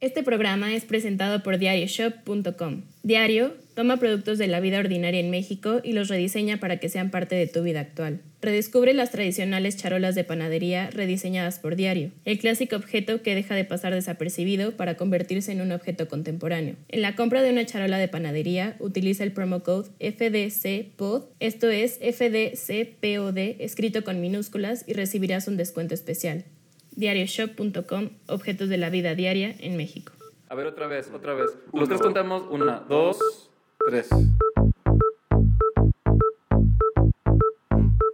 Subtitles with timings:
[0.00, 2.84] Este programa es presentado por diarioshop.com.
[3.02, 7.10] Diario toma productos de la vida ordinaria en México y los rediseña para que sean
[7.10, 8.20] parte de tu vida actual.
[8.40, 13.66] Redescubre las tradicionales charolas de panadería rediseñadas por Diario, el clásico objeto que deja de
[13.66, 16.76] pasar desapercibido para convertirse en un objeto contemporáneo.
[16.88, 21.98] En la compra de una charola de panadería, utiliza el promo code FDCPOD, esto es
[21.98, 26.46] FDCPOD escrito con minúsculas y recibirás un descuento especial
[26.92, 30.12] diarioshop.com, objetos de la vida diaria en México.
[30.48, 31.50] A ver, otra vez, otra vez.
[31.72, 32.42] Los tres contamos.
[32.50, 33.50] Una, dos,
[33.88, 34.08] tres.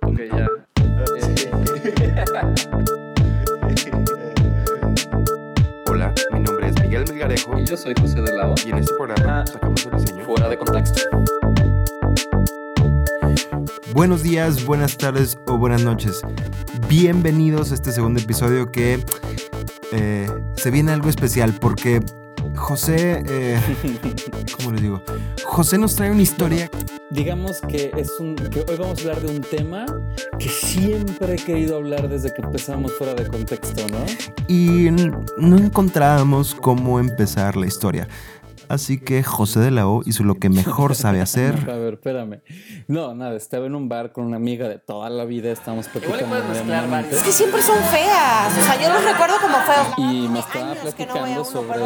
[0.03, 0.49] Ok, ya.
[5.91, 8.55] Hola, mi nombre es Miguel Melgarejo Y yo soy José de Lado.
[8.67, 9.47] y en este programa Ah.
[9.47, 10.25] sacamos el diseño.
[10.25, 11.01] Fuera de contexto.
[13.97, 16.21] Buenos días, buenas tardes o buenas noches.
[16.87, 19.03] Bienvenidos a este segundo episodio que
[19.91, 22.03] eh, se viene algo especial porque
[22.55, 23.59] José, eh,
[24.59, 25.03] ¿cómo les digo?
[25.47, 26.71] José nos trae una historia.
[27.09, 29.87] Digamos que es un que hoy vamos a hablar de un tema
[30.39, 34.05] que siempre he querido hablar desde que empezamos fuera de contexto, ¿no?
[34.47, 34.91] y
[35.39, 38.07] no encontrábamos cómo empezar la historia.
[38.69, 41.55] Así que José de la O hizo lo que mejor sabe hacer.
[41.71, 42.41] A ver, espérame.
[42.89, 46.27] No, nada, estaba en un bar con una amiga de toda la vida, estábamos platicando
[46.27, 48.53] puedes mezclar amenamente, Es que siempre son feas.
[48.59, 49.87] O sea, yo los recuerdo como feos.
[49.99, 51.79] y me estaba no platicando uno, sobre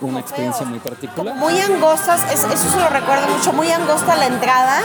[0.00, 0.70] una experiencia feos.
[0.70, 1.36] muy particular.
[1.36, 4.80] Muy angostas, es- eso se lo recuerdo mucho, muy angosta la entrada.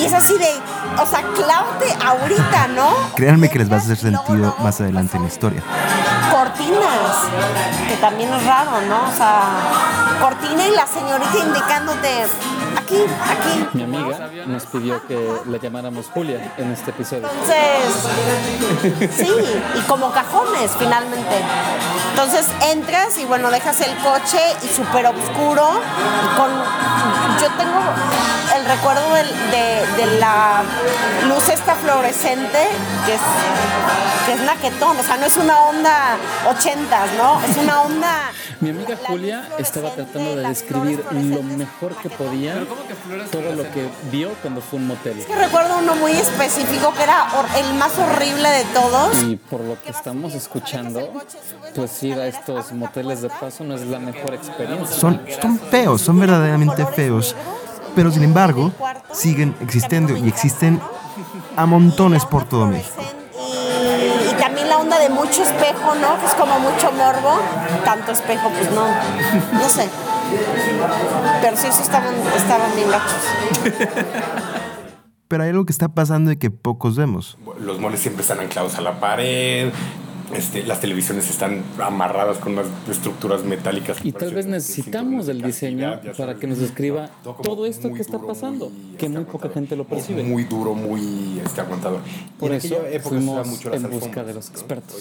[0.00, 0.48] Y es así de,
[1.02, 2.90] o sea, clávate ahorita, ¿no?
[3.14, 5.62] Créanme que les va a hacer sentido más adelante en la historia.
[6.30, 7.16] Cortinas,
[7.88, 9.08] que también es raro, ¿no?
[9.08, 12.26] O sea, cortina y la señorita indicándote,
[12.76, 13.68] aquí, aquí.
[13.72, 17.28] Mi amiga nos pidió que la llamáramos Julia en este episodio.
[17.28, 19.30] Entonces, sí,
[19.74, 21.36] y como cajones finalmente.
[22.10, 25.80] Entonces entras y bueno, dejas el coche y súper oscuro.
[26.36, 26.50] Con,
[27.40, 27.80] yo tengo
[28.64, 30.62] el recuerdo de, de la
[31.28, 32.58] luz esta fluorescente,
[33.06, 33.20] que es,
[34.26, 36.16] que es naquetón, o sea, no es una onda
[36.48, 37.40] 80, ¿no?
[37.42, 38.30] Es una onda...
[38.60, 42.64] Mi amiga Julia estaba tratando de describir lo mejor que podía
[43.30, 45.18] todo lo que vio cuando fue un motel.
[45.18, 47.26] Es que recuerdo uno muy específico que era
[47.58, 49.22] el más horrible de todos.
[49.24, 51.12] Y por lo que estamos escuchando,
[51.74, 54.96] pues ir a estos moteles de paso no es la mejor experiencia.
[54.96, 57.34] Son, son feos, son verdaderamente feos.
[57.94, 58.72] Pero sin embargo,
[59.12, 60.80] siguen existiendo y existen
[61.56, 63.02] a montones por todo México.
[63.38, 66.18] Y, y también la onda de mucho espejo, ¿no?
[66.18, 67.38] Que es como mucho morbo.
[67.84, 68.86] Tanto espejo, pues no.
[69.52, 69.88] No sé.
[71.40, 73.22] Pero sí, sí estaban, estaban bien gachos.
[75.28, 77.38] Pero hay algo que está pasando y que pocos vemos.
[77.60, 79.72] Los moles siempre están anclados a la pared.
[80.34, 83.98] Este, las televisiones están amarradas con unas estructuras metálicas.
[84.04, 87.10] Y tal vez necesitamos del diseño para que nos describa
[87.42, 90.22] todo esto que está pasando, que muy poca gente lo percibe.
[90.22, 92.00] Muy duro, muy este, aguantador.
[92.38, 94.56] Por Y en eso época fuimos mucho en busca alfombras, de los ¿no?
[94.56, 94.96] expertos.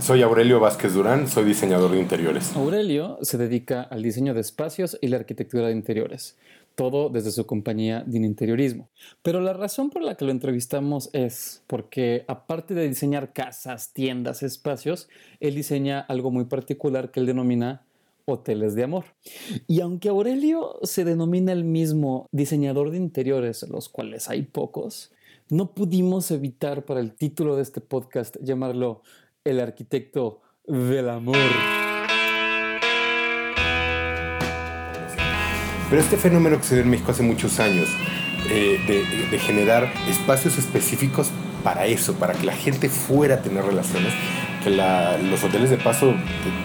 [0.00, 2.54] Soy Aurelio Vázquez Durán, soy diseñador de interiores.
[2.56, 6.36] Aurelio se dedica al diseño de espacios y la arquitectura de interiores,
[6.76, 8.88] todo desde su compañía de interiorismo.
[9.22, 14.44] Pero la razón por la que lo entrevistamos es porque, aparte de diseñar casas, tiendas,
[14.44, 15.08] espacios,
[15.40, 17.82] él diseña algo muy particular que él denomina
[18.26, 19.04] hoteles de amor.
[19.66, 25.12] Y aunque Aurelio se denomina el mismo diseñador de interiores, los cuales hay pocos,
[25.48, 29.02] no pudimos evitar para el título de este podcast llamarlo
[29.44, 31.85] El arquitecto del amor.
[35.88, 37.88] Pero este fenómeno que se dio en México hace muchos años,
[38.50, 41.30] eh, de, de generar espacios específicos
[41.62, 44.12] para eso, para que la gente fuera a tener relaciones,
[44.64, 46.14] que la- los hoteles de paso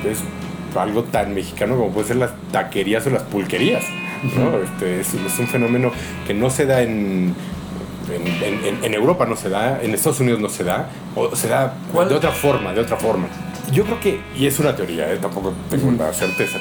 [0.10, 0.20] es
[0.80, 3.84] algo tan mexicano como puede ser las taquerías o las pulquerías.
[4.38, 4.58] ¿no?
[4.60, 5.92] Este, es, es un fenómeno
[6.28, 7.34] que no se da en,
[8.14, 11.48] en, en- en- Europa, no se da, en Estados Unidos no se da, o se
[11.48, 11.74] da
[12.10, 13.28] de otra forma, de otra forma.
[13.72, 15.18] Yo creo que, y es una teoría, ¿eh?
[15.20, 16.60] tampoco tengo la certeza,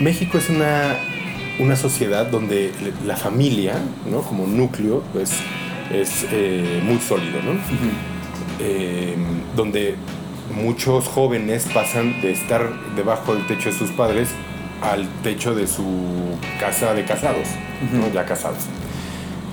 [0.00, 0.94] México es una,
[1.58, 2.72] una sociedad donde
[3.04, 3.74] la familia,
[4.10, 4.22] ¿no?
[4.22, 5.32] como núcleo, pues,
[5.92, 7.52] es eh, muy sólido, ¿no?
[8.58, 9.14] Eh,
[9.54, 9.94] donde
[10.54, 14.28] muchos jóvenes pasan de estar debajo del techo de sus padres
[14.82, 15.84] al techo de su
[16.60, 17.48] casa de casados,
[17.92, 18.12] ¿no?
[18.12, 18.64] ya casados.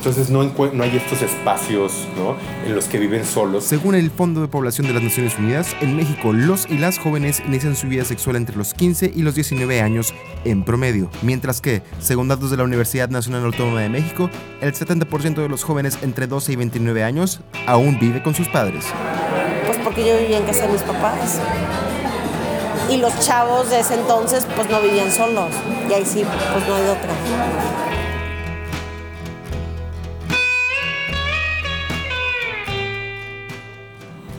[0.06, 2.36] Entonces no, hay estos espacios ¿no?
[2.68, 3.64] en los que viven solos.
[3.64, 7.42] Según el Fondo de Población de las Naciones Unidas, en México los y las jóvenes
[7.48, 10.14] inician su vida sexual entre los 15 y los 19 años
[10.44, 14.30] en promedio, mientras que, según datos de la Universidad Nacional Autónoma de México,
[14.60, 18.84] el 70% de los jóvenes entre 12 y 29 años aún vive con sus padres.
[19.66, 21.40] Pues porque yo vivía en casa de mis papás.
[22.92, 25.52] Y los chavos de ese entonces pues no vivían solos.
[25.90, 27.93] Y ahí sí, pues no hay otra.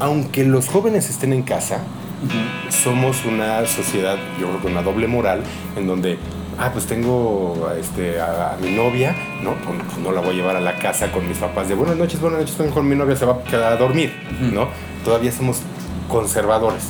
[0.00, 1.78] Aunque los jóvenes estén en casa,
[2.70, 5.42] somos una sociedad, yo creo que una doble moral,
[5.76, 6.18] en donde,
[6.58, 9.54] ah, pues tengo este, a, a mi novia, ¿no?
[9.54, 11.96] Pues, pues no la voy a llevar a la casa con mis papás de buenas
[11.96, 14.12] noches, buenas noches, vengo con mi novia, se va a quedar a dormir,
[14.52, 14.68] ¿no?
[15.04, 15.60] Todavía somos
[16.08, 16.84] conservadores.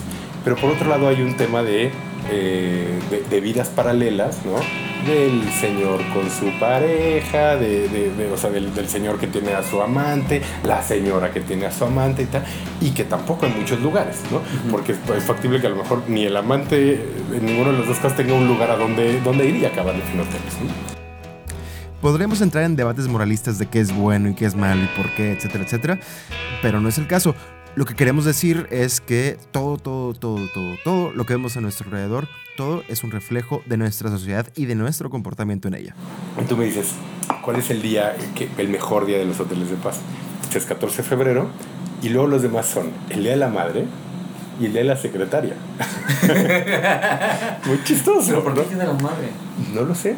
[0.44, 1.90] Pero por otro lado hay un tema de,
[2.30, 4.56] eh, de, de vidas paralelas, ¿no?
[5.06, 9.52] Del señor con su pareja, de, de- de- o sea, del, del señor que tiene
[9.52, 12.42] a su amante, la señora que tiene a su amante y tal,
[12.80, 14.40] y que tampoco en muchos lugares, ¿no?
[14.70, 17.98] Porque es, factible que a lo mejor ni el amante en ninguno de los dos
[17.98, 20.94] casos tenga un lugar a donde, donde ir y acabar en hoteles, ¿no?
[22.00, 25.10] Podremos entrar en debates moralistas de qué es bueno y qué es malo y por
[25.16, 25.98] qué, etcétera, etcétera,
[26.62, 27.34] pero no es el caso.
[27.76, 31.60] Lo que queremos decir es que todo, todo, todo, todo, todo lo que vemos a
[31.60, 35.96] nuestro alrededor, todo es un reflejo de nuestra sociedad y de nuestro comportamiento en ella.
[36.40, 36.92] Y tú me dices,
[37.42, 39.98] ¿cuál es el día, que, el mejor día de los hoteles de paz?
[40.44, 41.50] Este es 14 de febrero
[42.00, 43.86] y luego los demás son el día de la madre
[44.60, 45.54] y el día de la secretaria.
[47.66, 48.40] Muy chistoso.
[48.40, 48.62] ¿no?
[48.62, 49.30] tiene la madre?
[49.74, 50.14] No lo sé.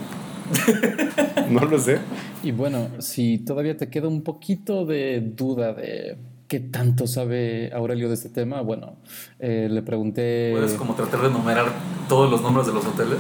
[1.49, 2.01] no lo sé.
[2.43, 8.09] Y bueno, si todavía te queda un poquito de duda de qué tanto sabe Aurelio
[8.09, 8.97] de este tema, bueno,
[9.39, 10.51] eh, le pregunté...
[10.53, 11.67] Puedes como tratar de enumerar
[12.09, 13.19] todos los nombres de los hoteles.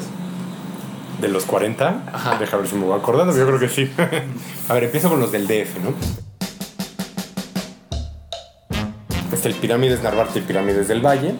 [1.20, 2.38] De los 40, Ajá.
[2.38, 3.90] deja ver si me voy acordando, yo creo que sí.
[4.68, 5.94] A ver, empiezo con los del DF, ¿no?
[9.32, 11.34] Está el Pirámides Narvarte y Pirámides del Valle.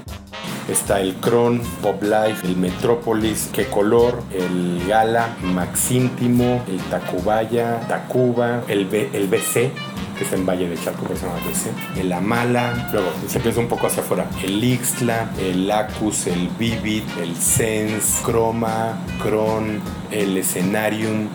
[0.71, 7.81] Está el Cron, Pop Life, el Metrópolis, Qué Color, el Gala, Max Íntimo, el Tacubaya,
[7.87, 9.71] Tacuba, el, B- el BC,
[10.17, 13.61] que está en Valle de Chalco, pero se llama BC, el Amala, luego se empieza
[13.61, 19.81] un poco hacia afuera, el Ixtla, el Lacus, el Vivid, el Sense, Chroma, Cron,
[20.11, 21.29] el Escenarium.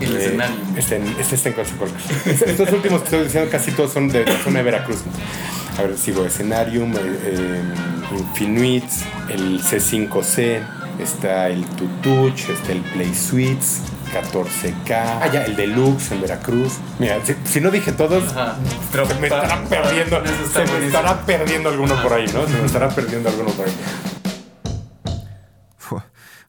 [0.00, 0.76] El eh, Escenarium.
[0.76, 1.56] Este, este está en.
[2.48, 4.98] Estos últimos que estoy diciendo casi todos son de la zona de Veracruz.
[5.78, 7.62] A ver, sigo Escenarium, eh, eh,
[8.16, 10.60] Infinuits, el C5C,
[11.00, 13.80] está el Tutuch, está el Play Suites,
[14.14, 16.74] 14K, ah, ya, el Deluxe en Veracruz.
[16.98, 18.56] Mira, si, si no dije todos, Ajá.
[18.92, 20.22] se me estará perdiendo,
[20.52, 22.46] se me estará perdiendo alguno por ahí, ¿no?
[22.46, 23.72] Se me estará perdiendo alguno por ahí.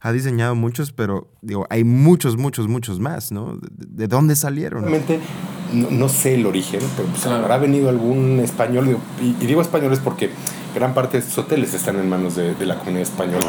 [0.02, 3.56] Ha diseñado muchos, pero digo, hay muchos, muchos, muchos más, ¿no?
[3.58, 4.82] ¿De, de dónde salieron?
[4.82, 5.20] Realmente
[5.74, 7.38] no, no sé el origen, pero pues Claro.
[7.42, 10.30] habrá venido algún español, digo, y, y digo españoles porque
[10.76, 13.48] gran parte de estos hoteles están en manos de, de la comunidad española.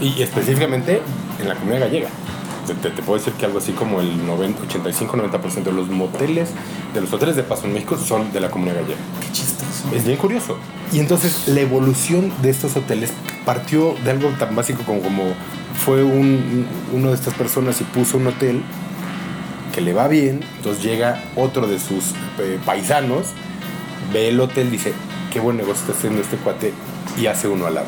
[0.00, 1.00] Y específicamente
[1.40, 2.08] en la comunidad gallega.
[2.66, 6.50] Te, te- te puedo decir que algo así como el 85-90% de los moteles,
[6.94, 9.00] de los hoteles de paso en México son de la comunidad gallega.
[9.22, 9.88] Qué chistoso.
[9.94, 10.56] Es bien curioso.
[10.92, 13.10] Y entonces la evolución de estos hoteles
[13.44, 15.22] partió de algo tan básico como, como
[15.84, 18.62] fue un, uno de estas personas y puso un hotel
[19.74, 23.28] que le va bien, entonces llega otro de sus eh, paisanos,
[24.12, 24.92] ve el hotel, dice,
[25.32, 26.72] qué buen negocio está haciendo este cuate
[27.18, 27.86] y hace uno al lado.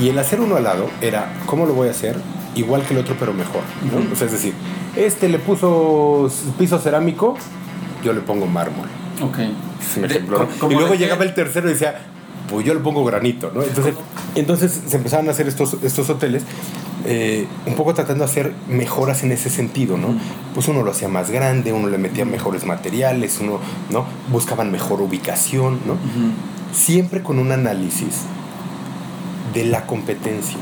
[0.00, 2.16] Y el hacer uno al lado era, ¿cómo lo voy a hacer?
[2.56, 3.62] Igual que el otro, pero mejor.
[3.92, 4.12] ¿no?
[4.12, 4.52] O sea, es decir,
[4.96, 7.36] este le puso piso cerámico,
[8.04, 8.88] yo le pongo mármol.
[9.22, 9.38] Ok.
[9.38, 9.54] Un
[9.94, 10.44] Pero, ejemplo, ¿no?
[10.46, 10.98] ¿cómo- cómo Y luego qué?
[10.98, 12.00] llegaba el tercero y decía,
[12.48, 13.62] pues yo le pongo granito, ¿no?
[13.62, 13.94] Entonces,
[14.34, 16.42] entonces se empezaron a hacer estos, estos hoteles,
[17.06, 20.08] eh, un poco tratando de hacer mejoras en ese sentido, ¿no?
[20.54, 23.58] Pues uno lo hacía más grande, uno le metía mejores materiales, uno,
[23.90, 24.04] ¿no?
[24.30, 25.96] Buscaban mejor ubicación, ¿no?
[26.72, 28.22] Siempre con un análisis
[29.54, 30.58] de la competencia.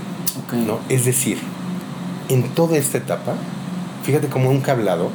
[0.67, 0.81] ¿no?
[0.89, 1.39] Es decir,
[2.29, 3.35] en toda esta etapa,
[4.03, 5.11] fíjate como un hablado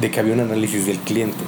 [0.00, 1.44] de que había un análisis del cliente.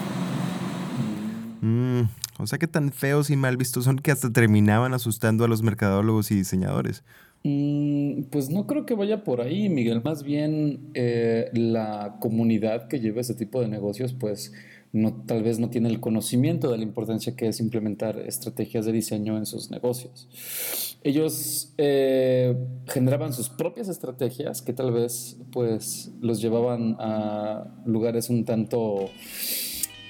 [1.60, 2.02] Mm,
[2.38, 5.62] o sea que tan feos y mal vistos son que hasta terminaban asustando a los
[5.62, 7.02] mercadólogos y diseñadores.
[7.42, 10.02] Mm, Pues no creo que vaya por ahí, Miguel.
[10.02, 14.52] Más bien eh, la comunidad que lleva ese tipo de negocios, pues
[14.92, 18.92] no, tal vez no tiene el conocimiento de la importancia que es implementar estrategias de
[18.92, 20.98] diseño en sus negocios.
[21.02, 22.56] Ellos eh,
[22.88, 29.10] generaban sus propias estrategias que tal vez pues los llevaban a lugares un tanto,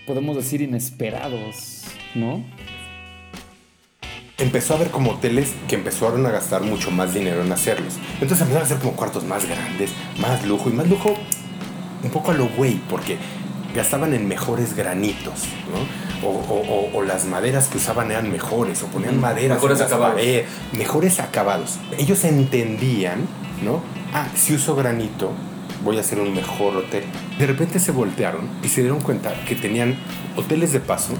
[0.06, 2.44] podemos decir, inesperados, ¿no?
[4.38, 7.94] empezó a haber como hoteles que empezaron a gastar mucho más dinero en hacerlos.
[8.20, 9.90] Entonces empezaron a hacer como cuartos más grandes,
[10.20, 11.14] más lujo y más lujo
[12.02, 13.16] un poco a lo güey, porque
[13.76, 16.26] gastaban en mejores granitos, ¿no?
[16.26, 20.16] O, o- o- o las maderas que usaban eran mejores, o ponían maderas Mejores acabados.
[20.16, 21.78] paredes, mejores acabados.
[21.98, 23.20] Ellos entendían,
[23.62, 23.82] ¿no?
[24.12, 25.30] Ah, si uso granito,
[25.84, 27.04] voy a hacer un mejor hotel.
[27.38, 29.94] De repente se voltearon y se dieron cuenta que tenían
[30.36, 31.12] hoteles de paso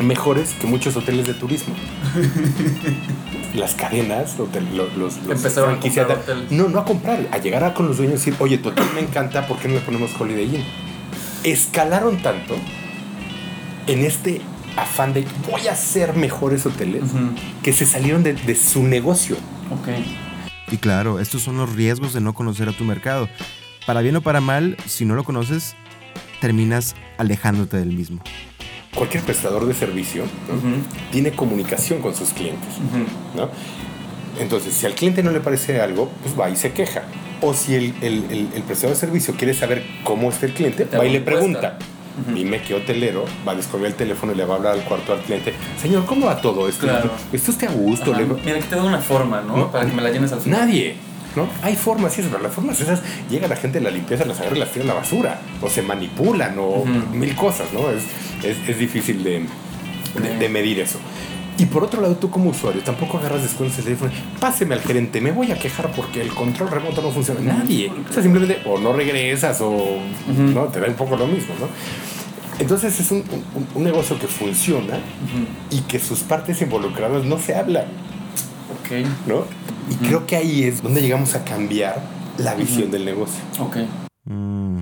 [0.00, 1.74] mejores que muchos hoteles de turismo.
[3.54, 6.18] Las cadenas, hotel- los, los Empezaron a comprar.
[6.50, 8.86] No, no a comprar, a llegar a con los dueños y decir, oye, tu hotel
[8.94, 10.64] me encanta, ¿por qué no le ponemos Holiday Inn?
[11.44, 12.56] Escalaron tanto
[13.86, 14.40] en este
[14.76, 17.02] afán de voy a hacer mejores hoteles
[17.62, 19.36] que se salieron de, de su negocio.
[19.70, 19.88] Ok.
[20.70, 23.28] Y claro, estos son los riesgos de no conocer a tu mercado.
[23.86, 25.74] Para bien o para mal, si no lo conoces,
[26.40, 28.22] terminas alejándote del mismo.
[28.94, 31.10] Cualquier prestador de servicio ¿no?
[31.10, 32.68] tiene comunicación con sus clientes.
[33.34, 33.50] ¿no?
[34.38, 37.02] Entonces, si al cliente no le parece algo, pues va y se queja.
[37.42, 40.84] O si el, el- el- el prestador de servicio quiere saber cómo está el cliente,
[40.84, 41.76] Te va y le una encuesta.
[41.76, 41.78] pregunta.
[42.34, 45.14] Dime qué hotelero va a descubrir el teléfono y le va a hablar al cuarto
[45.14, 45.54] al cliente.
[45.80, 46.86] Señor, ¿cómo va todo esto?
[46.86, 47.10] Claro.
[47.32, 48.12] ¿Está usted a gusto?
[48.12, 49.56] Le- Mira, aquí te doy una forma, ¿no?
[49.56, 49.72] No.
[49.72, 50.60] Para que me la llenes al final.
[50.60, 50.94] Nadie.
[51.34, 51.48] ¿No?
[51.62, 54.56] Hay formas, sí, pero las formas esas llega la gente de la limpieza, las agarra
[54.56, 55.40] y las tira a la basura.
[55.62, 57.88] O se manipulan, o mil cosas, ¿no?
[57.90, 58.02] Es,
[58.44, 59.46] es, es difícil de,
[60.20, 60.98] de- de medir eso.
[61.62, 64.10] Y por otro lado, tú como usuario tampoco agarras descuentos del teléfono.
[64.40, 67.40] Páseme al gerente, me voy a quejar porque el control remoto no funciona.
[67.40, 67.88] Nadie.
[68.10, 69.98] O sea, simplemente o no regresas o
[70.36, 71.68] no te da un poco lo mismo, ¿no?
[72.58, 73.18] Entonces es un,
[73.54, 74.98] un- un negocio que funciona
[75.70, 77.84] y que sus partes involucradas no se hablan.
[78.80, 79.06] Ok.
[79.28, 79.44] ¿no?
[79.90, 82.02] Y creo que ahí es donde llegamos a cambiar
[82.38, 83.40] la visión del negocio.
[83.60, 83.76] Ok.
[84.24, 84.78] Mm.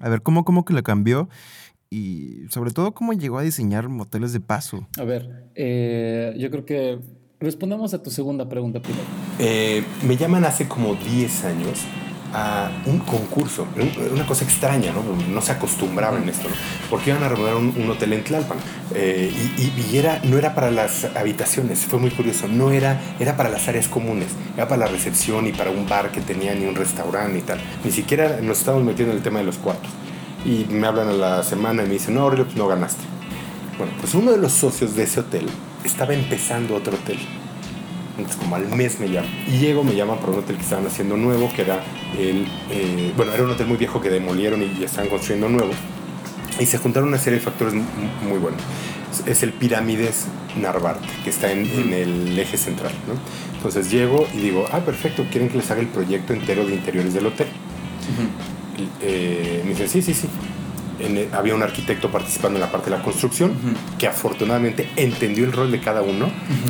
[0.00, 1.28] A ver, ¿cómo, ¿cómo que lo cambió?
[1.90, 4.86] Y sobre todo, ¿cómo llegó a diseñar moteles de paso?
[4.98, 6.98] A ver, eh, yo creo que
[7.40, 9.04] respondamos a tu segunda pregunta primero.
[9.38, 11.80] Eh, me llaman hace como 10 años
[12.36, 15.02] a un concurso, un- una cosa extraña, ¿no?
[15.32, 16.54] No se acostumbraba en esto, ¿no?
[16.90, 18.58] Porque iban a remodelar un, un hotel en Tlalpan
[18.92, 23.00] eh, y, y- y era, no era para las habitaciones, fue muy curioso, no era,
[23.20, 26.60] era para las áreas comunes, era para la recepción y para un bar que tenían
[26.60, 27.60] y un restaurante y tal.
[27.84, 29.90] Ni siquiera nos estábamos metiendo en el tema de los cuartos.
[30.44, 33.02] Y me hablan a la semana y me dicen, no, Aurelio, pues no ganaste.
[33.78, 35.46] Bueno, pues uno de los socios de ese hotel
[35.84, 37.18] estaba empezando otro hotel.
[38.16, 39.30] Entonces, como al mes me llaman.
[39.48, 41.82] Y llego, me llaman por un hotel que estaban haciendo nuevo, que era
[42.18, 42.46] el.
[42.70, 45.72] eh, bueno, era un hotel muy viejo que demolieron y ya estaban construyendo nuevo.
[46.60, 47.82] Y se juntaron una serie de factores mu-
[48.28, 48.60] muy buenos.
[49.26, 50.26] Es- el Pirámides
[50.60, 52.92] Narvarte, que está en, en el eje central.
[53.08, 53.14] ¿no?
[53.56, 57.14] Entonces llego y digo, ah, perfecto, quieren que les haga el proyecto entero de interiores
[57.14, 57.48] del hotel.
[57.48, 58.63] Y,
[59.00, 60.28] eh, me dice, sí, sí, sí.
[61.00, 63.52] En había un arquitecto participando en la parte de la construcción
[63.98, 66.28] que afortunadamente entendió el rol de cada uno.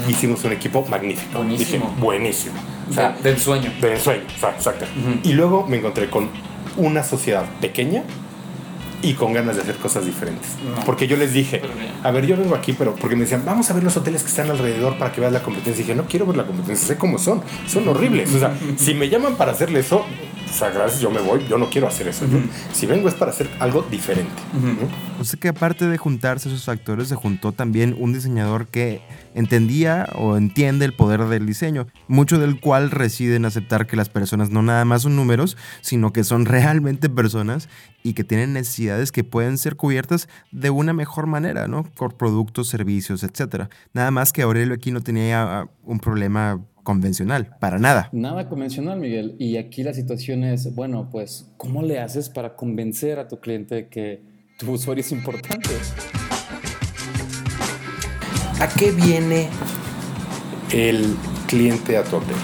[0.09, 1.39] Hicimos un equipo magnífico.
[1.39, 1.87] Buenísimo.
[1.87, 2.55] Dije, buenísimo.
[2.91, 3.71] O sea, sea, del sueño.
[3.81, 4.87] de ensueño, o sea, exacto.
[4.99, 5.21] Ujú.
[5.29, 6.31] Y luego me encontré con
[6.77, 8.03] una sociedad pequeña
[9.05, 10.49] y con ganas de hacer cosas diferentes.
[10.65, 10.85] No.
[10.85, 11.61] Porque yo les dije,
[12.03, 14.29] a ver, yo vengo aquí, pero porque me decían, vamos a ver los hoteles que
[14.29, 15.81] están alrededor para que veas la competencia.
[15.83, 18.35] Y dije, no quiero ver la competencia, sé cómo son, son horribles.
[18.35, 19.99] O sea, si me llaman para hacerle eso,
[20.47, 22.27] o sea, gracias, yo me voy, yo no quiero hacer eso.
[22.27, 22.39] Yo-
[22.73, 24.31] si vengo es para hacer algo diferente.
[24.55, 24.89] ¿no?
[25.21, 29.01] O sea que aparte de juntarse esos factores, se juntó también un diseñador que
[29.35, 34.09] entendía o entiende el poder del diseño, mucho del cual reside en aceptar que las
[34.09, 37.69] personas no nada más son números, sino que son realmente personas
[38.05, 41.85] y que tienen necesidades que pueden ser cubiertas de una mejor manera, ¿no?
[41.85, 43.65] Por productos, servicios, etc.
[43.95, 48.11] Nada más que Aurelio aquí no tenía ah, un problema convencional, para nada.
[48.13, 49.37] Nada convencional, Miguel.
[49.39, 53.75] Y aquí la situación es, bueno, pues, ¿cómo le haces para convencer a tu cliente
[53.75, 54.23] de que
[54.59, 55.71] tu usuario es importante?
[58.61, 59.49] ¿A qué viene
[60.73, 61.17] el
[61.49, 62.37] cliente a tu hotel?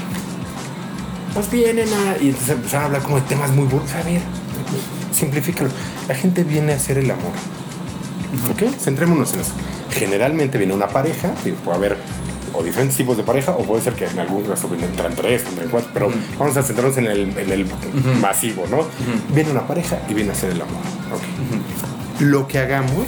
[1.35, 2.17] Pues vienen a...
[2.17, 3.93] Y entonces empezaron a hablar como de temas muy burdos.
[3.93, 4.23] A ver,
[5.13, 5.71] simplifícalo.
[6.09, 7.33] La gente viene a hacer el amor.
[8.51, 8.75] ¿Ok?
[8.79, 9.53] Centrémonos en eso.
[9.91, 11.97] Generalmente viene una pareja, y puede haber
[12.53, 15.69] o diferentes tipos de pareja, o puede ser que en algún caso entran tres, entran
[15.69, 17.67] cuatro, pero vamos a centrarnos en el, en el
[18.21, 18.87] masivo, ¿no?
[19.35, 20.81] Viene una pareja y viene a hacer el amor.
[22.19, 23.07] Lo que hagamos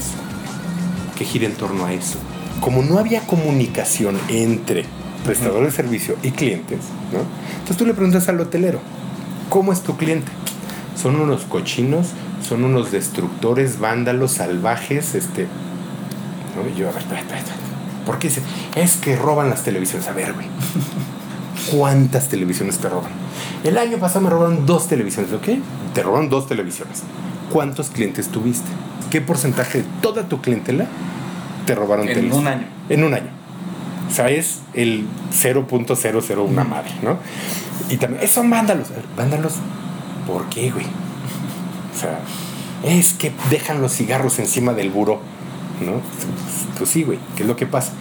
[1.16, 2.18] que gire en torno a eso.
[2.61, 4.85] Como no había comunicación entre
[5.25, 6.78] prestador de servicio y clientes,
[7.12, 7.21] ¿no?
[7.52, 8.80] Entonces tú le preguntas al hotelero,
[9.49, 10.30] ¿cómo es tu cliente?
[11.00, 12.08] Son unos cochinos,
[12.46, 15.46] son unos destructores, vándalos, salvajes, este...
[16.54, 16.68] ¿no?
[16.68, 17.56] Y yo, a ver, espera, espera, espera.
[18.06, 18.42] ¿Por qué dice?
[18.75, 20.08] Es que roban las televisiones.
[20.08, 20.46] A ver, güey.
[21.70, 23.11] ¿Cuántas televisiones te roban?
[23.64, 25.49] El año pasado me robaron dos televisiones, ¿ok?
[25.94, 27.02] Te robaron dos televisiones.
[27.50, 28.68] ¿Cuántos clientes tuviste?
[29.11, 30.87] ¿Qué porcentaje de toda tu clientela
[31.66, 32.34] te robaron En teles?
[32.34, 32.64] un año.
[32.88, 33.30] En un año.
[34.11, 37.18] O sea, es el 0.001 madre, ¿no?
[37.88, 38.90] Y también, eso vándalos.
[38.90, 39.54] A ver, Vándalos,
[40.26, 40.87] ¿por qué, güey?
[40.87, 42.21] O sea,
[42.85, 45.21] es que dejan los cigarros encima del buró,
[45.85, 46.00] ¿no?
[46.79, 47.93] Pues sí, güey, ¿qué es lo que pasa?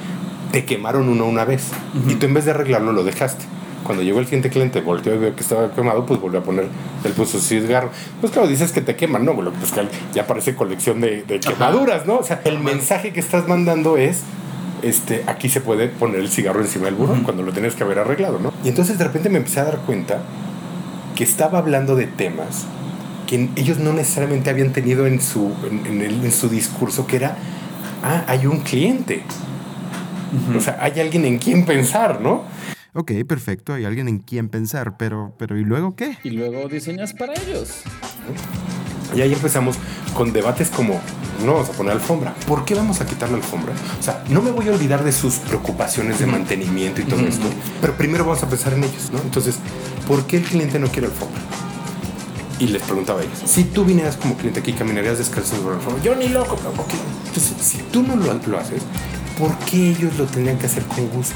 [0.52, 1.68] Te quemaron uno una vez
[2.08, 3.46] y tú en vez de arreglarlo lo dejaste.
[3.84, 6.68] cuando llegó el siguiente cliente, volteó y vio que estaba quemado, pues volvió a poner,
[7.04, 7.90] él puso su cigarro.
[8.20, 9.34] Pues claro, dices que te queman, ¿no?
[9.34, 12.18] Bueno, pues que ya parece colección de, de quemaduras, ¿no?
[12.18, 14.22] O sea, el mensaje que estás mandando es,
[14.82, 18.00] este, aquí se puede poner el cigarro encima del burro cuando lo tienes que haber
[18.00, 18.54] arreglado, ¿no?
[18.64, 20.22] Y entonces de repente me empecé a dar cuenta
[21.16, 22.66] que estaba hablando de temas
[23.28, 25.54] que ellos no necesariamente habían tenido en su,
[25.88, 27.38] en, el- en su discurso, que era,
[28.04, 29.24] ah, hay un cliente.
[30.56, 32.44] O sea, hay alguien en quien pensar, ¿no?
[32.94, 36.18] Ok, perfecto, hay alguien en quien pensar, pero, pero ¿y luego qué?
[36.26, 37.84] Y luego diseñas para ellos.
[39.16, 39.78] Y ahí empezamos
[40.14, 41.00] con debates como,
[41.42, 42.34] no vamos a poner alfombra.
[42.48, 43.74] ¿Por qué vamos a quitar la alfombra?
[44.00, 47.46] O sea, no me voy a olvidar de sus preocupaciones de mantenimiento y todo esto,
[47.80, 49.20] pero primero vamos a pensar en ellos, ¿no?
[49.20, 49.56] Entonces,
[50.08, 51.42] ¿por qué el cliente no quiere alfombra?
[52.60, 55.76] Y les preguntaba a ellos, si tú vinieras como cliente aquí, caminarías descalzo sobre la
[55.78, 56.04] alfombra.
[56.04, 56.74] Yo ni loco, pero.
[57.28, 58.84] Entonces, si tú no lo, lo haces,
[59.40, 61.36] ¿por qué ellos lo tendrían que hacer con gusto?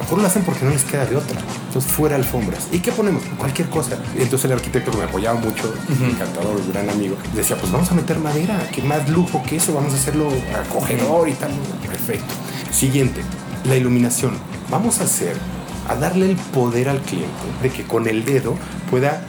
[0.00, 1.38] A lo mejor lo hacen porque no les queda de otra.
[1.66, 2.68] Entonces, fuera alfombras.
[2.72, 3.22] ¿Y qué ponemos?
[3.36, 3.98] Cualquier cosa.
[4.16, 8.18] Entonces el arquitecto que me apoyaba mucho, encantador, gran amigo, decía, pues vamos a meter
[8.18, 8.66] madera.
[8.72, 9.74] ¿Qué más lujo que eso?
[9.74, 11.50] Vamos a hacerlo acogedor y tal.
[11.86, 12.32] Perfecto.
[12.72, 13.20] Siguiente,
[13.64, 14.32] la iluminación.
[14.70, 15.36] Vamos a hacer,
[15.86, 17.28] a darle el poder al cliente
[17.62, 18.56] de que con el dedo
[18.90, 19.22] pueda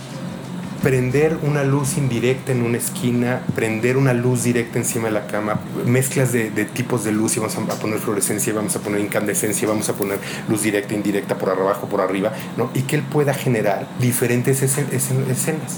[0.82, 5.60] prender una luz indirecta en una esquina, prender una luz directa encima de la cama,
[5.86, 9.68] mezclas de, de tipos de luz y vamos a poner fluorescencia, vamos a poner incandescencia,
[9.68, 10.18] vamos a poner
[10.50, 12.72] luz directa, indirecta, por abajo, por arriba, ¿no?
[12.74, 15.78] Y que él pueda generar diferentes escen- escen- escenas.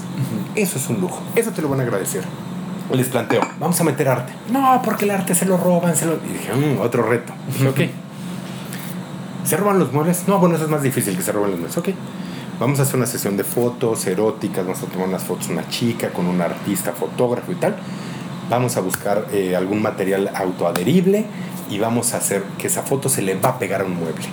[0.54, 2.24] Eso es un lujo, eso te lo van a agradecer.
[2.92, 4.32] Les planteo, vamos a meter arte.
[4.50, 6.14] No, porque el arte se lo roban, se lo...
[6.14, 7.32] Y dije, "Mm, otro reto.
[7.52, 7.80] Dije, ok.
[9.44, 10.24] ¿Se roban los muebles?
[10.26, 11.76] No, bueno, eso es más difícil que se roben los muebles.
[11.78, 11.88] Ok.
[12.60, 16.10] Vamos a hacer una sesión de fotos eróticas, vamos a tomar unas fotos una chica
[16.10, 17.74] con un artista, fotógrafo y tal.
[18.48, 21.26] Vamos a buscar eh, algún material autoadherible
[21.68, 24.26] y vamos a hacer que esa foto se le va a pegar a un mueble.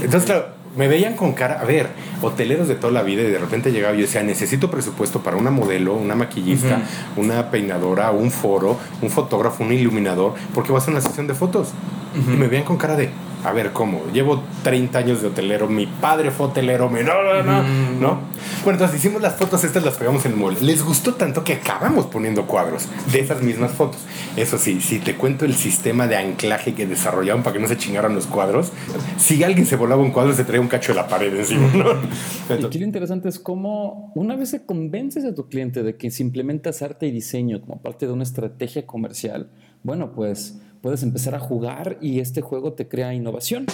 [0.00, 1.88] Entonces, claro, me veían con cara, a ver,
[2.22, 5.36] hoteleros de toda la vida y de repente llegaba y yo decía, necesito presupuesto para
[5.36, 6.82] una modelo, una maquillista,
[7.16, 11.34] una peinadora, un foro, un fotógrafo, un iluminador, porque voy a hacer una sesión de
[11.34, 11.68] fotos.
[12.14, 13.10] Y me veían con cara de,
[13.44, 14.02] a ver, ¿cómo?
[14.12, 17.62] Llevo 30 años de hotelero, mi padre fue hotelero, me no, no, no,
[18.00, 18.20] ¿no?
[18.64, 20.60] Bueno, entonces hicimos las fotos, estas las pegamos en el mueble.
[20.60, 24.00] Les gustó tanto que acabamos poniendo cuadros de esas mismas fotos.
[24.36, 27.76] Eso sí, si te cuento el sistema de anclaje que desarrollaron para que no se
[27.76, 28.72] chingaran los cuadros,
[29.18, 31.92] si alguien se volaba un cuadro, se traía un cacho de la pared encima, ¿no?
[32.62, 36.10] Y aquí lo interesante es cómo una vez que convences a tu cliente de que
[36.10, 39.50] si implementas arte y diseño como parte de una estrategia comercial,
[39.82, 43.66] bueno, pues puedes empezar a jugar y este juego te crea innovación.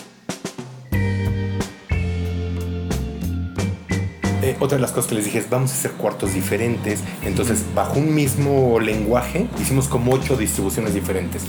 [4.41, 7.03] Eh, otra de las cosas que les dije es vamos a hacer cuartos diferentes.
[7.25, 11.45] Entonces, bajo un mismo lenguaje, hicimos como ocho distribuciones diferentes.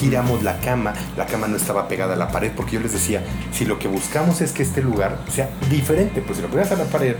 [0.00, 3.22] Giramos la cama, la cama no estaba pegada a la pared, porque yo les decía,
[3.52, 6.76] si lo que buscamos es que este lugar sea diferente, pues si lo pegas a
[6.76, 7.16] la pared,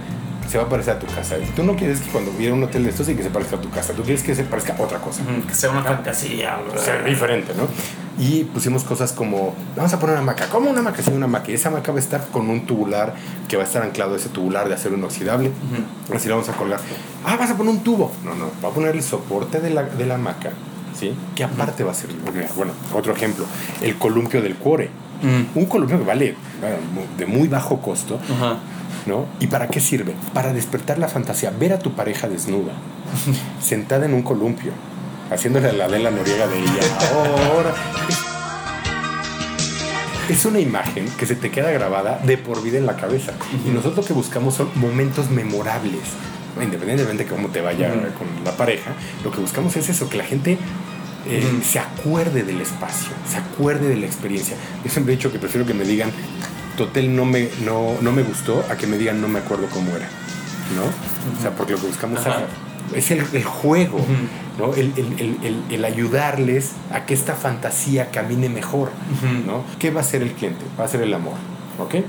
[0.51, 1.37] se va a parecer a tu casa.
[1.55, 3.61] Tú no quieres que cuando viera un hotel de estos y que se parezca a
[3.61, 5.23] tu casa, tú quieres que se parezca a otra cosa.
[5.47, 6.59] Que sea una fantasía.
[6.75, 7.69] O sea, diferente, ¿no?
[8.19, 10.49] Y pusimos cosas como, vamos a poner una hamaca.
[10.49, 11.03] ¿Cómo una hamaca?
[11.03, 11.53] Sí, una hamaca.
[11.53, 13.15] Y esa hamaca va a estar con un tubular
[13.49, 15.53] que va a estar anclado a ese tubular de acero inoxidable.
[16.13, 16.81] Así lo vamos a colgar.
[17.25, 18.11] Ah, vas a poner un tubo.
[18.25, 20.51] No, no, va a poner el soporte de la, de la hamaca,
[20.99, 21.15] ¿sí?
[21.37, 23.47] Que aparte va a ser, porque, bueno, otro ejemplo,
[23.83, 24.91] el columpio del cuore.
[25.55, 26.35] Un columpio que vale
[27.19, 28.57] de muy bajo costo, Ajá.
[29.07, 29.27] ¿No?
[29.41, 30.15] ¿Y para qué sirve?
[30.35, 32.73] Para despertar la fantasía, ver a tu pareja desnuda,
[33.61, 34.73] sentada en un columpio,
[35.31, 36.81] haciéndole la Adela Noriega de ella.
[37.53, 37.75] Ahora.
[40.29, 43.33] Es una imagen que se te queda grabada de por vida en la cabeza.
[43.67, 46.03] Y nosotros lo que buscamos son momentos memorables.
[46.61, 48.93] Independientemente de cómo te vaya con la pareja,
[49.25, 50.57] lo que buscamos es eso, que la gente
[51.27, 54.57] eh, se acuerde del espacio, se acuerde de la experiencia.
[54.85, 56.11] Yo siempre he dicho que prefiero que me digan,
[56.77, 59.67] tu hotel no me, no, no me gustó, a que me digan, no me acuerdo
[59.73, 60.09] cómo era.
[60.77, 60.83] ¿No?
[61.39, 62.43] O sea, porque lo que buscamos Ajá.
[62.95, 63.99] es el, el juego,
[64.59, 64.73] ¿no?
[64.75, 68.91] El, el- el- el- el ayudarles a que esta fantasía camine mejor,
[69.47, 69.65] ¿no?
[69.79, 70.65] ¿Qué va a hacer el cliente?
[70.79, 71.35] Va a ser el amor,
[71.79, 72.05] ¿ok?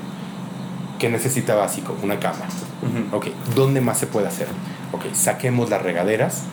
[0.99, 1.97] ¿Qué necesita básico?
[2.03, 2.45] Una cama.
[3.11, 4.47] Ok, ¿dónde más se puede hacer?
[4.91, 6.43] Ok, saquemos las regaderas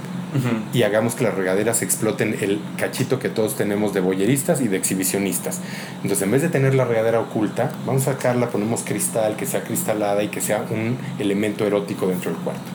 [0.72, 4.76] y hagamos que las regaderas exploten el cachito que todos tenemos de boyeristas y de
[4.76, 5.60] exhibicionistas.
[6.02, 9.62] Entonces, en vez de tener la regadera oculta, vamos a sacarla, ponemos cristal, que sea
[9.62, 12.70] cristalada y que sea un elemento erótico dentro del cuarto.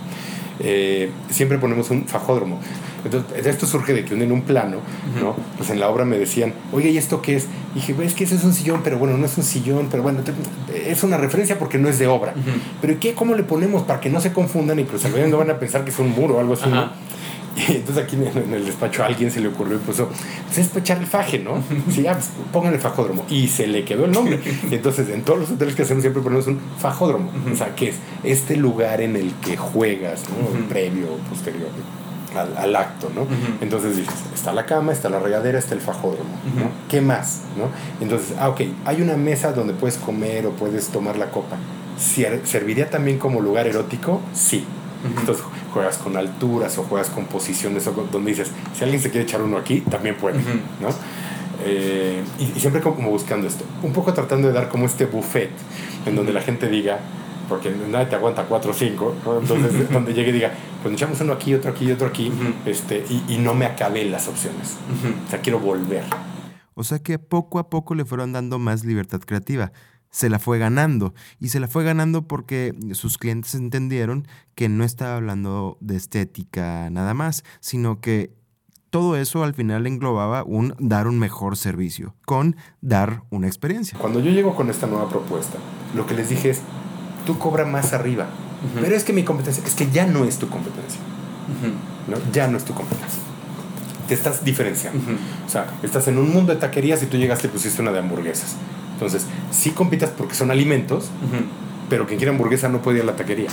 [0.59, 2.59] Eh, siempre ponemos un fajódromo.
[3.03, 4.77] Entonces, esto surge de que en un plano,
[5.19, 5.35] ¿no?
[5.57, 7.47] Pues en la obra me decían, oye, ¿y esto qué es?
[7.75, 10.03] Y dije, es que eso es un sillón, pero bueno, no es un sillón, pero
[10.03, 10.19] bueno,
[10.73, 12.33] es una referencia porque no es de obra.
[12.79, 13.13] Pero ¿y qué?
[13.13, 15.91] ¿Cómo le ponemos para que no se confundan los alrededores no van a pensar que
[15.91, 16.69] es un muro o algo así?
[16.69, 16.91] ¿no?
[17.69, 20.09] Y entonces aquí en, el despacho a alguien se le ocurrió y puso,
[20.47, 21.61] pues es para echar el faje, ¿no?
[21.91, 23.25] Sí, ya, pues pongan el fajódromo.
[23.29, 24.39] Y se le quedó el nombre.
[24.71, 27.31] Y entonces en todos los hoteles que hacemos siempre ponemos un fajódromo.
[27.51, 30.67] O sea, que es este lugar en el que juegas, ¿no?
[30.67, 31.69] Previo, posterior
[32.35, 33.27] al, al acto, ¿no?
[33.61, 36.71] Entonces dices, está la cama, está la regadera, está el fajódromo, ¿no?
[36.89, 37.69] ¿Qué más, no?
[38.01, 41.57] Entonces, ah, ok, hay una mesa donde puedes comer o puedes tomar la copa.
[41.97, 44.21] ¿Serviría también como lugar erótico?
[44.33, 44.65] Sí.
[45.19, 49.09] Entonces juegas con alturas o juegas con posiciones o con- donde dices, si alguien se
[49.09, 50.89] quiere echar uno aquí, también puede, ¿no?
[51.65, 55.05] Eh, y, y siempre como, como buscando esto, un poco tratando de dar como este
[55.05, 55.49] buffet
[56.05, 56.99] en donde la gente diga,
[57.47, 59.39] porque nadie te aguanta cuatro o cinco, ¿no?
[59.39, 62.31] entonces donde llegue y diga, pues echamos uno aquí, otro aquí, otro aquí,
[62.65, 64.75] este, y, y no me acabé las opciones.
[65.25, 66.03] O sea, quiero volver.
[66.75, 69.71] O sea que poco a poco le fueron dando más libertad creativa.
[70.13, 71.15] Se la fue ganando.
[71.39, 76.87] Y se la fue ganando porque sus clientes entendieron que no estaba hablando de estética
[76.91, 78.31] nada más, sino que
[78.91, 83.97] todo eso al final englobaba un dar un mejor servicio, con dar una experiencia.
[83.97, 85.57] Cuando yo llego con esta nueva propuesta,
[85.95, 86.61] lo que les dije es,
[87.25, 88.27] tú cobra más arriba,
[88.79, 91.01] pero es que mi competencia, es que ya no es tu competencia,
[92.07, 92.17] ¿no?
[92.31, 93.19] Ya no es tu competencia.
[94.07, 94.99] Te estás diferenciando.
[95.43, 97.97] O sea, estás en un mundo de taquerías y tú llegaste y pusiste una de
[97.97, 98.57] hamburguesas.
[99.05, 101.09] Entonces, sí compitas porque son alimentos,
[101.89, 103.49] pero quien quiera hamburguesa no puede ir a la taquería.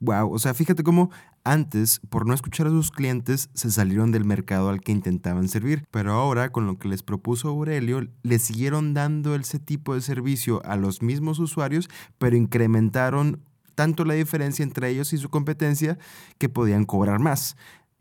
[0.00, 1.10] Wow, o sea, fíjate cómo
[1.44, 5.86] antes, por no escuchar a sus clientes, se salieron del mercado al que intentaban servir.
[5.90, 10.62] Pero ahora, con lo que les propuso Aurelio, le siguieron dando ese tipo de servicio
[10.66, 13.40] a los mismos usuarios, pero incrementaron
[13.74, 15.98] tanto la diferencia entre ellos y su competencia
[16.38, 17.56] que podían cobrar más.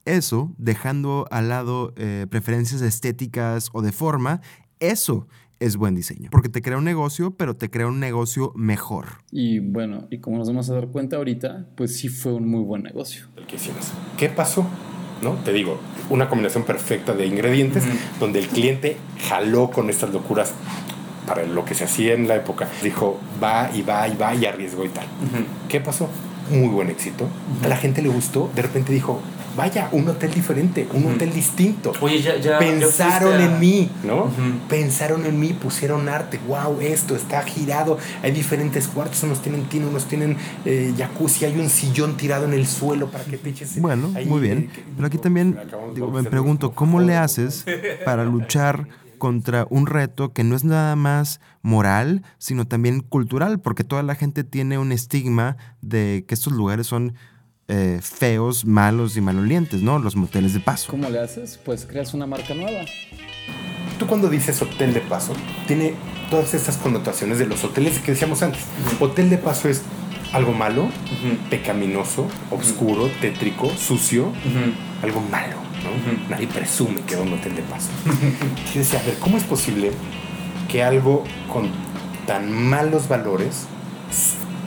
[0.06, 4.42] Eso, dejando al lado eh, preferencias estéticas o de forma,
[4.80, 5.28] eso
[5.60, 6.30] es buen diseño.
[6.32, 9.24] Porque te crea un negocio, pero te crea un negocio mejor.
[9.32, 12.62] Y bueno, y como nos vamos a dar cuenta ahorita, pues sí fue un muy
[12.64, 13.26] buen negocio.
[13.38, 13.92] el que hicimos.
[14.18, 14.66] ¿Qué pasó?
[15.22, 15.36] ¿No?
[15.36, 17.86] Te digo, una combinación perfecta de ingredientes
[18.20, 18.98] donde el cliente
[19.30, 20.54] jaló con estas locuras
[21.26, 22.68] para lo que se hacía en la época.
[22.84, 25.06] Dijo, va y va y va y arriesgó y tal.
[25.70, 26.10] ¿Qué pasó?
[26.52, 27.30] Muy buen éxito.
[27.64, 28.52] A la gente le gustó.
[28.54, 29.22] De repente dijo,
[29.56, 31.94] vaya, un hotel diferente, un hotel distinto.
[32.02, 32.60] Oye, ya, ya.
[32.60, 34.30] Pensaron ya fuiste a- en mí, ¿no?
[34.70, 36.40] Pensaron en mí, pusieron arte.
[36.48, 37.98] Wow, esto está girado.
[38.22, 39.22] Hay diferentes cuartos.
[39.24, 41.46] Unos tienen tino, unos tienen eh, jacuzzi.
[41.46, 43.80] Hay un sillón tirado en el suelo para que te eches.
[43.80, 44.58] Bueno, ahí, muy bien.
[44.58, 45.58] eh, que- Pero aquí también
[45.94, 47.66] digo, me pregunto, ¿cómo le haces
[48.06, 48.88] para luchar
[49.18, 53.60] contra un reto que no es nada más moral, sino también cultural?
[53.62, 57.14] Porque toda la gente tiene un estigma de que estos lugares son
[57.68, 60.00] eh, feos, malos y malolientes, ¿no?
[60.00, 60.92] Los moteles de paso.
[60.92, 61.60] ¿Cómo le haces?
[61.64, 62.82] Pues creas una marca nueva.
[63.98, 65.34] Tú cuando dices hotel de paso,
[65.68, 65.94] tiene
[66.30, 68.64] todas estas connotaciones de los hoteles que decíamos antes.
[69.00, 69.84] Hotel de paso es
[70.34, 70.90] algo malo,
[71.50, 74.34] pecaminoso, oscuro, tétrico, sucio,
[75.02, 76.30] algo malo, ¿no?
[76.30, 77.90] Nadie presume que va a un hotel de paso.
[78.74, 79.92] Yo decía, a ver, ¿cómo es posible
[80.70, 81.70] que algo con
[82.26, 83.68] tan malos valores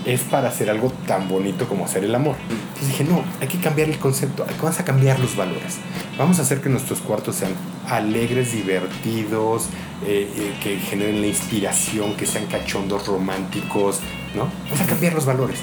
[0.07, 2.37] es para hacer algo tan bonito como hacer el amor?
[2.49, 5.79] Entonces dije, no, hay que cambiar el concepto, vamos a cambiar los valores.
[6.17, 7.53] Vamos a hacer que nuestros cuartos sean
[7.89, 9.65] alegres, divertidos,
[10.07, 14.01] eh, eh, que generen la inspiración, que sean cachondos, románticos,
[14.35, 14.49] ¿no?
[14.65, 15.61] Vamos a cambiar los valores.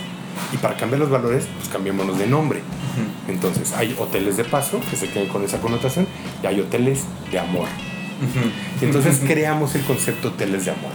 [0.52, 2.62] Y para cambiar los valores, pues cambiémonos de nombre.
[3.28, 6.06] Entonces, hay hoteles de paso que se quedan con esa connotación
[6.44, 7.68] y hay hoteles de amor.
[8.82, 10.92] Y entonces creamos el concepto hoteles de amor.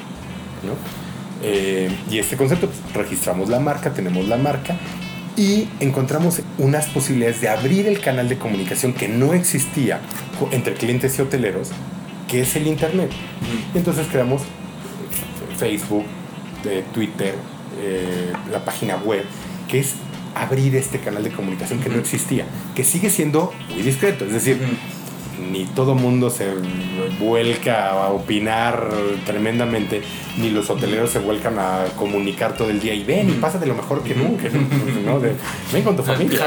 [0.64, 1.07] ¿no?
[1.42, 4.76] Eh, y este concepto, pues, registramos la marca, tenemos la marca
[5.36, 10.00] y encontramos unas posibilidades de abrir el canal de comunicación que no existía
[10.50, 11.70] entre clientes y hoteleros,
[12.26, 13.10] que es el Internet.
[13.72, 14.42] Y entonces creamos
[15.58, 16.04] Facebook,
[16.64, 17.34] eh, Twitter,
[17.80, 19.24] eh, la página web,
[19.68, 19.94] que es
[20.34, 24.58] abrir este canal de comunicación que no existía, que sigue siendo muy discreto, es decir,
[25.50, 26.54] ni todo mundo se
[27.18, 28.88] vuelca a opinar
[29.24, 30.02] tremendamente,
[30.36, 33.66] ni los hoteleros se vuelcan a comunicar todo el día y ven y pasa de
[33.66, 34.48] lo mejor que nunca,
[35.04, 35.20] ¿no?
[35.20, 35.34] De,
[35.72, 36.40] ven con tu familia.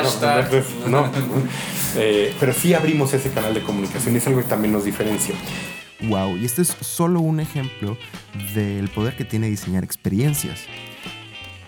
[0.87, 1.09] ¿no?
[1.95, 5.35] Eh, pero sí abrimos ese canal de comunicación y es algo que también nos diferencia.
[6.03, 7.97] Wow, y este es solo un ejemplo
[8.55, 10.61] del poder que tiene diseñar experiencias.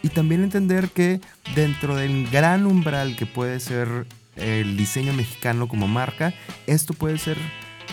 [0.01, 1.21] Y también entender que
[1.55, 4.05] dentro del gran umbral que puede ser
[4.35, 6.33] el diseño mexicano como marca,
[6.67, 7.37] esto puede ser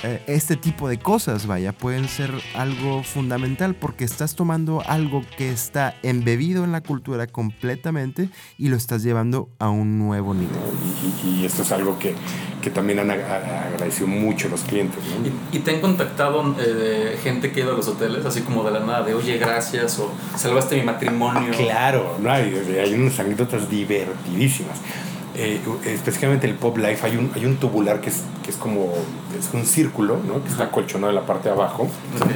[0.03, 5.51] eh, este tipo de cosas, vaya, pueden ser algo fundamental porque estás tomando algo que
[5.51, 10.49] está embebido en la cultura completamente y lo estás llevando a un nuevo nivel.
[11.25, 12.15] Y, y- y esto es algo que,
[12.63, 13.25] que también han ag-
[13.67, 15.01] agradecido mucho los clientes.
[15.05, 15.27] ¿no?
[15.53, 18.65] ¿Y, y te han contactado eh, gente que ha ido a los hoteles, así como
[18.65, 21.53] de la nada, de oye, gracias, o salvaste mi matrimonio?
[21.55, 24.79] Claro, no hay, hay unas anécdotas divertidísimas.
[25.43, 28.93] Eh, específicamente el Pop Life, hay un, hay un tubular que es, que es como
[29.39, 30.43] es un círculo, ¿no?
[30.45, 31.89] que está colchonado en la parte de abajo.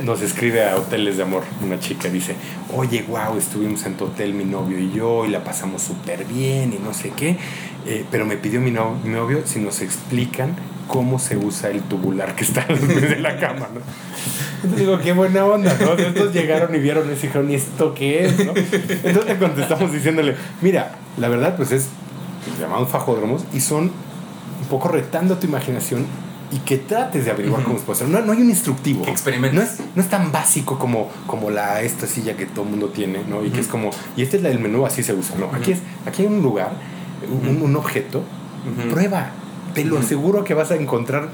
[0.04, 2.34] Nos escribe a Hoteles de Amor una chica, dice,
[2.74, 6.72] oye, wow, estuvimos en tu hotel mi novio y yo y la pasamos súper bien
[6.72, 7.36] y no sé qué,
[7.86, 10.56] eh, pero me pidió mi, no- mi novio si nos explican
[10.88, 13.80] cómo se usa el tubular que está desde la cama, ¿no?
[14.62, 15.92] Entonces digo, qué buena onda, ¿no?
[15.98, 18.46] Entonces llegaron y vieron y dijeron, ¿y esto qué es?
[18.46, 18.52] ¿no?
[18.56, 21.88] Entonces le contestamos diciéndole, mira, la verdad pues es,
[22.50, 26.06] los llamamos fajódromos y son un poco retando tu imaginación
[26.52, 28.08] y que trates de averiguar cómo se puede hacer.
[28.08, 29.04] No, no hay un instructivo.
[29.56, 32.90] No es, no es tan básico como, como la, esta silla que todo el mundo
[32.90, 33.44] tiene, ¿no?
[33.44, 35.46] Y que es como, y esta es la del menú, así se usa, ¿no?
[35.52, 36.72] Aquí, es, aquí hay un lugar,
[37.28, 38.22] un, un objeto,
[38.90, 39.30] prueba.
[39.74, 41.28] Te lo aseguro que vas a encontrar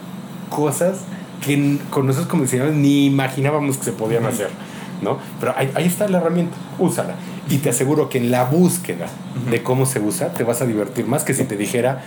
[0.49, 1.01] cosas
[1.45, 4.49] que con nosotros como diseñadores ni imaginábamos que se podían hacer,
[5.03, 5.19] ¿no?
[5.39, 7.15] Pero ahí, ahí está la herramienta, úsala.
[7.51, 9.09] Y te aseguro que en la búsqueda
[9.51, 12.05] de cómo se usa, te vas a divertir más que si te dijera,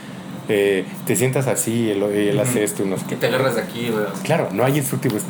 [0.49, 3.61] eh, te sientas así, él, él hace esto y no sé Que te agarras de
[3.61, 3.87] aquí.
[4.23, 5.25] Claro, no hay instructivo, es-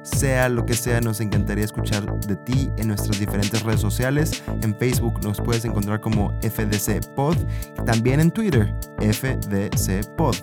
[0.03, 4.42] sea lo que sea, nos encantaría escuchar de ti en nuestras diferentes redes sociales.
[4.62, 7.37] En Facebook nos puedes encontrar como FDC Pod,
[7.85, 10.37] también en Twitter, FDC Pod.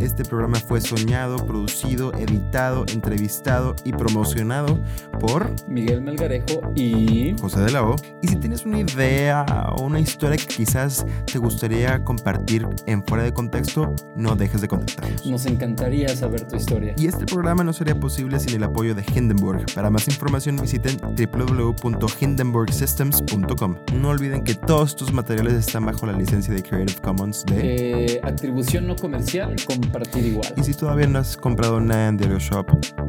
[0.00, 4.80] Este programa fue soñado, producido, editado, entrevistado y promocionado
[5.18, 7.96] por Miguel Melgarejo y José de la O.
[8.22, 13.22] Y si tienes una idea o una historia que quizás te gustaría compartir en fuera
[13.24, 15.24] de contexto, no dejes de contactarnos.
[15.26, 16.94] nos encantaría saber tu historia.
[16.98, 19.64] Y este programa no sería posible sin el apoyo de Hindenburg.
[19.74, 23.76] Para más información visiten www.hindenburgsystems.com.
[23.94, 28.04] No olviden que todos tus materiales están bajo la licencia de Creative Commons de...
[28.06, 29.56] Eh, atribución no comercial,
[29.86, 30.52] compartir igual.
[30.56, 32.66] Y si todavía no has comprado nada en Diario Shop,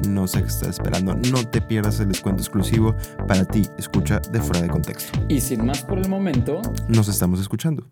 [0.07, 1.15] no sé qué estás esperando.
[1.31, 2.95] No te pierdas el descuento exclusivo
[3.27, 3.63] para ti.
[3.77, 5.19] Escucha de fuera de contexto.
[5.29, 7.89] Y sin más por el momento, Nos estamos escuchando.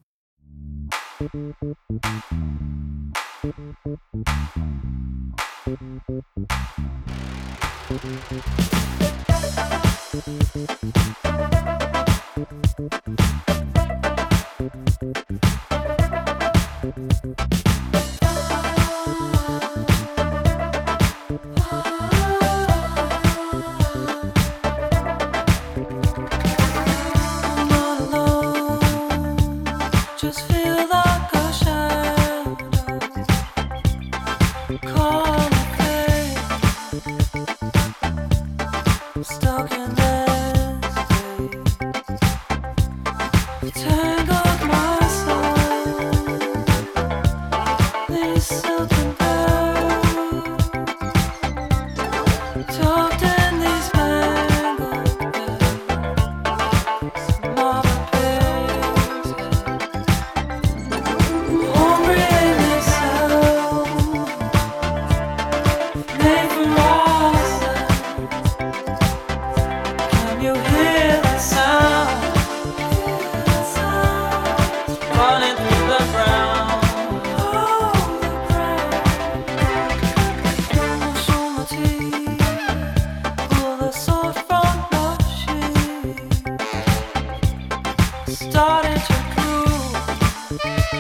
[88.56, 90.95] started to prove.